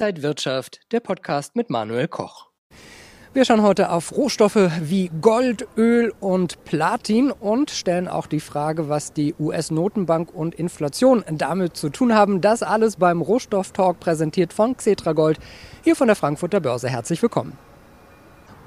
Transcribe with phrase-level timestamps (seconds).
[0.00, 2.46] Inside Wirtschaft, der Podcast mit Manuel Koch.
[3.32, 8.88] Wir schauen heute auf Rohstoffe wie Gold, Öl und Platin und stellen auch die Frage,
[8.88, 12.40] was die US-Notenbank und Inflation damit zu tun haben.
[12.40, 15.40] Das alles beim Rohstofftalk präsentiert von Xetra Gold,
[15.82, 16.88] hier von der Frankfurter Börse.
[16.88, 17.58] Herzlich willkommen.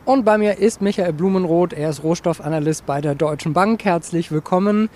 [0.03, 3.85] Und bei mir ist Michael Blumenroth, er ist Rohstoffanalyst bei der Deutschen Bank.
[3.85, 4.89] Herzlich willkommen.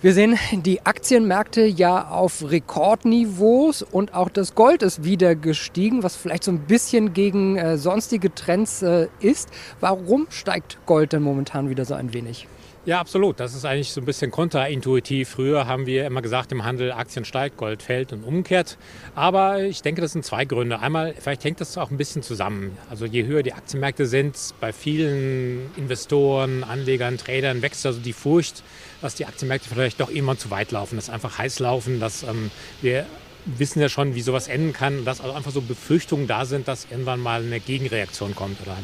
[0.00, 6.14] Wir sehen die Aktienmärkte ja auf Rekordniveaus und auch das Gold ist wieder gestiegen, was
[6.14, 9.48] vielleicht so ein bisschen gegen äh, sonstige Trends äh, ist.
[9.80, 12.46] Warum steigt Gold denn momentan wieder so ein wenig?
[12.84, 13.38] Ja, absolut.
[13.38, 15.28] Das ist eigentlich so ein bisschen kontraintuitiv.
[15.28, 18.78] Früher haben wir immer gesagt, im Handel Aktien steigt, Gold fällt und umgekehrt.
[19.14, 20.78] Aber ich denke, das sind zwei Gründe.
[20.78, 22.78] Einmal, vielleicht hängt das auch ein bisschen zusammen.
[22.88, 28.62] Also je höher die Aktienmärkte sind, bei vielen Investoren, Anlegern, Tradern wächst also die Furcht,
[29.02, 32.50] dass die Aktienmärkte vielleicht doch immer zu weit laufen, dass einfach heiß laufen, dass ähm,
[32.80, 33.04] wir
[33.44, 36.86] wissen ja schon, wie sowas enden kann, dass also einfach so Befürchtungen da sind, dass
[36.90, 38.76] irgendwann mal eine Gegenreaktion kommt oder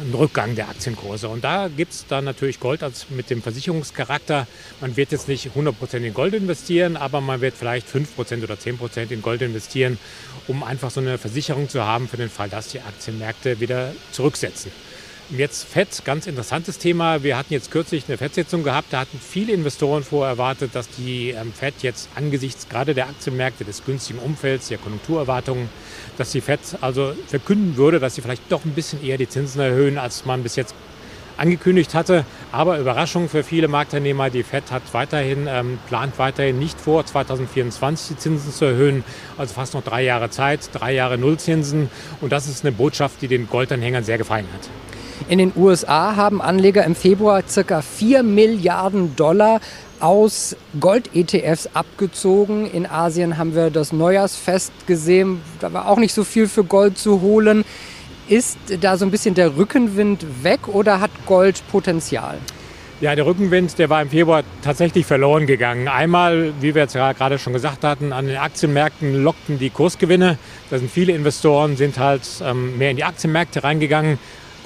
[0.00, 1.28] ein Rückgang der Aktienkurse.
[1.28, 4.46] Und da gibt es dann natürlich Gold als mit dem Versicherungscharakter.
[4.80, 9.10] Man wird jetzt nicht 100% in Gold investieren, aber man wird vielleicht 5% oder 10%
[9.10, 9.98] in Gold investieren,
[10.48, 14.72] um einfach so eine Versicherung zu haben für den Fall, dass die Aktienmärkte wieder zurücksetzen.
[15.36, 17.22] Jetzt FED, ganz interessantes Thema.
[17.22, 18.92] Wir hatten jetzt kürzlich eine FED-Sitzung gehabt.
[18.92, 23.64] Da hatten viele Investoren vorher erwartet, dass die ähm, FED jetzt angesichts gerade der Aktienmärkte,
[23.64, 25.68] des günstigen Umfelds, der Konjunkturerwartungen,
[26.18, 29.60] dass die FED also verkünden würde, dass sie vielleicht doch ein bisschen eher die Zinsen
[29.60, 30.74] erhöhen, als man bis jetzt
[31.36, 32.24] angekündigt hatte.
[32.50, 38.16] Aber Überraschung für viele Marktteilnehmer, die FED hat weiterhin, ähm, plant weiterhin nicht vor, 2024
[38.16, 39.04] die Zinsen zu erhöhen.
[39.38, 41.88] Also fast noch drei Jahre Zeit, drei Jahre Nullzinsen.
[42.20, 44.68] Und das ist eine Botschaft, die den Goldanhängern sehr gefallen hat.
[45.28, 47.82] In den USA haben Anleger im Februar ca.
[47.82, 49.60] 4 Milliarden Dollar
[50.00, 52.70] aus Gold-ETFs abgezogen.
[52.70, 55.40] In Asien haben wir das Neujahrsfest gesehen.
[55.60, 57.64] Da war auch nicht so viel für Gold zu holen.
[58.28, 62.38] Ist da so ein bisschen der Rückenwind weg oder hat Gold Potenzial?
[63.00, 65.88] Ja, der Rückenwind, der war im Februar tatsächlich verloren gegangen.
[65.88, 70.38] Einmal, wie wir jetzt gerade schon gesagt hatten, an den Aktienmärkten lockten die Kursgewinne.
[70.68, 74.18] Da sind viele Investoren, sind halt ähm, mehr in die Aktienmärkte reingegangen,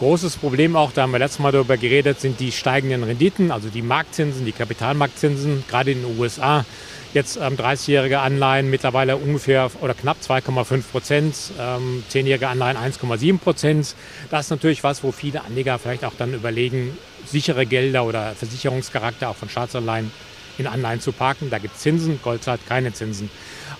[0.05, 3.71] Großes Problem auch, da haben wir letztes Mal darüber geredet, sind die steigenden Renditen, also
[3.71, 6.67] die Marktzinsen, die Kapitalmarktzinsen, gerade in den USA.
[7.15, 13.95] Jetzt ähm, 30-jährige Anleihen mittlerweile ungefähr oder knapp 2,5 Prozent, ähm, 10-jährige Anleihen 1,7 Prozent.
[14.31, 19.31] Das ist natürlich was, wo viele Anleger vielleicht auch dann überlegen, sichere Gelder oder Versicherungscharakter
[19.31, 20.11] auch von Staatsanleihen
[20.59, 21.51] in Anleihen zu parken.
[21.51, 23.31] Da gibt es Zinsen, Gold zahlt keine Zinsen.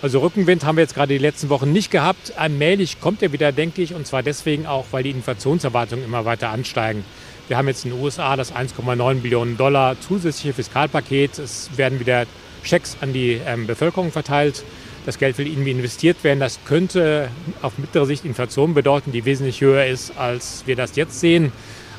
[0.01, 2.33] Also Rückenwind haben wir jetzt gerade die letzten Wochen nicht gehabt.
[2.37, 6.49] Allmählich kommt er wieder, denke ich, und zwar deswegen auch, weil die Inflationserwartungen immer weiter
[6.49, 7.03] ansteigen.
[7.47, 11.39] Wir haben jetzt in den USA das 1,9 Billionen Dollar zusätzliche Fiskalpaket.
[11.39, 12.25] Es werden wieder
[12.63, 14.63] Schecks an die ähm, Bevölkerung verteilt.
[15.05, 16.39] Das Geld will irgendwie investiert werden.
[16.39, 17.29] Das könnte
[17.61, 21.51] auf mittlere Sicht Inflation bedeuten, die wesentlich höher ist, als wir das jetzt sehen.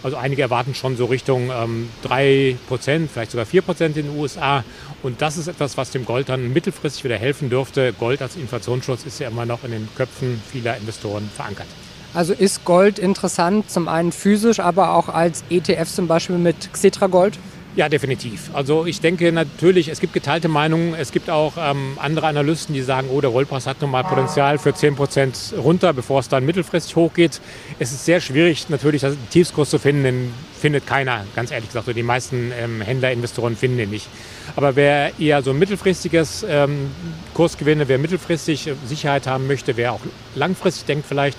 [0.02, 2.56] Also einige erwarten schon so Richtung ähm, 3%,
[3.08, 4.64] vielleicht sogar 4% in den USA.
[5.02, 7.92] Und das ist etwas, was dem Gold dann mittelfristig wieder helfen dürfte.
[7.92, 11.66] Gold als Inflationsschutz ist ja immer noch in den Köpfen vieler Investoren verankert.
[12.14, 17.08] Also ist Gold interessant, zum einen physisch, aber auch als ETF zum Beispiel mit Xetra
[17.08, 17.38] Gold?
[17.76, 18.48] Ja, definitiv.
[18.54, 20.94] Also ich denke natürlich, es gibt geteilte Meinungen.
[20.94, 24.70] Es gibt auch ähm, andere Analysten, die sagen, oh, der Rollpreis hat nochmal Potenzial für
[24.70, 27.38] 10% runter, bevor es dann mittelfristig hochgeht.
[27.78, 31.94] Es ist sehr schwierig, natürlich den Tiefskurs zu finden, den findet keiner, ganz ehrlich gesagt.
[31.94, 34.08] Die meisten ähm, Händler, Investoren finden den nicht.
[34.56, 36.90] Aber wer eher so ein mittelfristiges ähm,
[37.34, 40.00] Kursgewinne, wer mittelfristig Sicherheit haben möchte, wer auch
[40.34, 41.36] langfristig denkt vielleicht,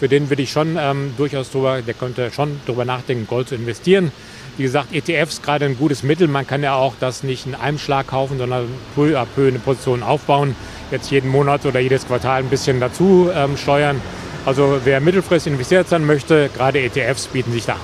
[0.00, 3.54] für den würde ich schon ähm, durchaus drüber, der könnte schon drüber nachdenken, Gold zu
[3.54, 4.12] investieren.
[4.56, 6.28] Wie gesagt, ETFs gerade ein gutes Mittel.
[6.28, 9.58] Man kann ja auch das nicht in einem Schlag kaufen, sondern peu à peu eine
[9.58, 10.54] Position aufbauen.
[10.92, 14.00] Jetzt jeden Monat oder jedes Quartal ein bisschen dazu ähm, steuern.
[14.46, 17.76] Also wer mittelfristig investiert sein möchte, gerade ETFs bieten sich da.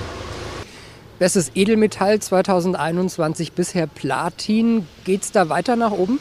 [1.19, 4.87] Bestes Edelmetall 2021 bisher Platin.
[5.03, 6.19] Geht es da weiter nach oben?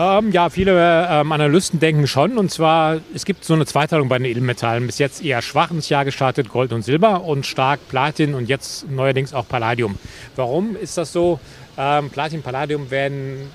[0.00, 2.38] Ähm, ja, viele ähm, Analysten denken schon.
[2.38, 4.86] Und zwar, es gibt so eine Zweiteilung bei den Edelmetallen.
[4.86, 8.90] Bis jetzt eher schwach ins Jahr gestartet Gold und Silber und stark Platin und jetzt
[8.90, 9.98] neuerdings auch Palladium.
[10.36, 11.38] Warum ist das so?
[11.76, 13.50] Ähm, Platin, Palladium werden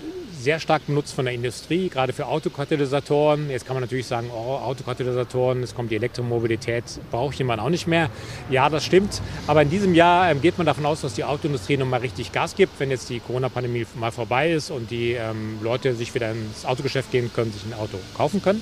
[0.45, 3.49] sehr stark benutzt von der Industrie, gerade für Autokatalysatoren.
[3.49, 7.87] Jetzt kann man natürlich sagen, oh, Autokatalysatoren, es kommt die Elektromobilität, braucht jemand auch nicht
[7.87, 8.11] mehr.
[8.51, 9.21] Ja, das stimmt.
[9.47, 12.55] Aber in diesem Jahr ähm, geht man davon aus, dass die Autoindustrie nochmal richtig Gas
[12.55, 16.63] gibt, wenn jetzt die Corona-Pandemie mal vorbei ist und die ähm, Leute sich wieder ins
[16.63, 18.61] Autogeschäft gehen können, sich ein Auto kaufen können.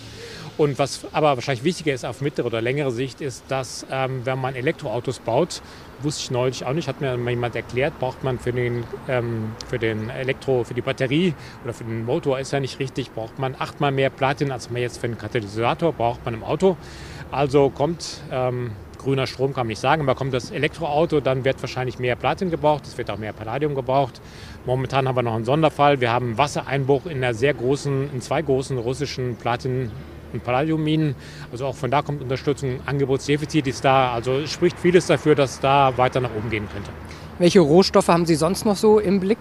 [0.55, 4.39] Und was aber wahrscheinlich wichtiger ist auf mittlere oder längere Sicht, ist, dass ähm, wenn
[4.39, 5.61] man Elektroautos baut,
[6.01, 9.79] wusste ich neulich auch nicht, hat mir jemand erklärt, braucht man für den, ähm, für
[9.79, 11.33] den Elektro, für die Batterie
[11.63, 14.81] oder für den Motor ist ja nicht richtig, braucht man achtmal mehr Platin, als man
[14.81, 16.77] jetzt für den Katalysator braucht man im Auto.
[17.31, 21.61] Also kommt ähm, grüner Strom, kann man nicht sagen, aber kommt das Elektroauto, dann wird
[21.61, 24.21] wahrscheinlich mehr Platin gebraucht, es wird auch mehr Palladium gebraucht.
[24.67, 25.99] Momentan haben wir noch einen Sonderfall.
[25.99, 29.91] Wir haben Wassereinbruch in einer sehr großen, in zwei großen russischen Platin
[30.33, 31.15] und Palladiumminen.
[31.51, 32.79] Also auch von da kommt Unterstützung.
[32.85, 34.13] Angebotsdefizit ist da.
[34.13, 36.89] Also spricht vieles dafür, dass da weiter nach oben gehen könnte.
[37.39, 39.39] Welche Rohstoffe haben Sie sonst noch so im Blick?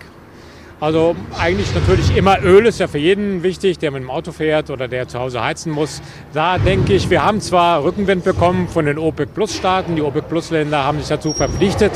[0.82, 4.68] Also eigentlich natürlich immer Öl ist ja für jeden wichtig, der mit dem Auto fährt
[4.68, 6.02] oder der zu Hause heizen muss.
[6.32, 9.94] Da denke ich, wir haben zwar Rückenwind bekommen von den OPEC-Plus-Staaten.
[9.94, 11.92] Die OPEC-Plus-Länder haben sich dazu verpflichtet,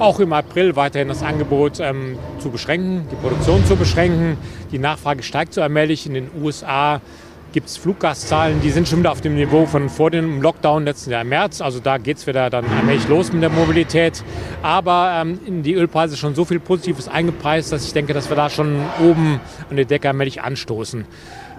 [0.00, 4.36] auch im April weiterhin das Angebot ähm, zu beschränken, die Produktion zu beschränken.
[4.72, 7.00] Die Nachfrage steigt so allmählich in den USA
[7.54, 11.12] gibt es Fluggaszahlen, die sind schon wieder auf dem Niveau von vor dem Lockdown letzten
[11.12, 11.60] Jahr im März.
[11.60, 14.24] Also da geht es wieder dann allmählich los mit der Mobilität.
[14.60, 18.34] Aber ähm, in die Ölpreise schon so viel Positives eingepreist, dass ich denke, dass wir
[18.34, 19.40] da schon oben
[19.70, 21.04] an der Decke allmählich anstoßen.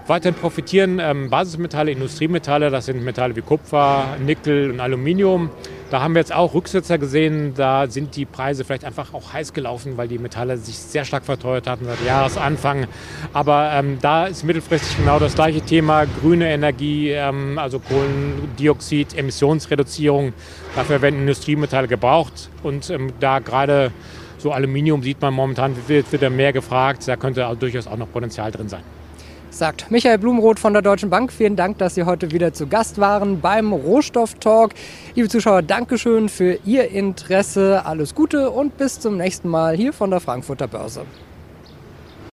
[0.06, 5.48] Weiterhin profitieren ähm, Basismetalle, Industriemetalle, das sind Metalle wie Kupfer, Nickel und Aluminium.
[5.88, 7.54] Da haben wir jetzt auch Rücksetzer gesehen.
[7.54, 11.24] Da sind die Preise vielleicht einfach auch heiß gelaufen, weil die Metalle sich sehr stark
[11.24, 12.88] verteuert hatten seit Jahresanfang.
[13.32, 16.04] Aber ähm, da ist mittelfristig genau das gleiche Thema.
[16.06, 20.32] Grüne Energie, ähm, also Kohlendioxid, Emissionsreduzierung.
[20.74, 22.50] Dafür werden Industriemetalle gebraucht.
[22.64, 23.92] Und ähm, da gerade
[24.38, 27.06] so Aluminium sieht man momentan, wird wieder mehr gefragt.
[27.06, 28.95] Da könnte also durchaus auch noch Potenzial drin sein
[29.56, 31.32] sagt Michael Blumroth von der Deutschen Bank.
[31.32, 34.74] Vielen Dank, dass Sie heute wieder zu Gast waren beim Rohstofftalk.
[35.14, 37.82] Liebe Zuschauer, Dankeschön für Ihr Interesse.
[37.84, 41.02] Alles Gute und bis zum nächsten Mal hier von der Frankfurter Börse.